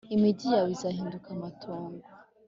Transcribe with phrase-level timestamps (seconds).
[0.15, 2.05] Imigi yawe izahinduka amatongo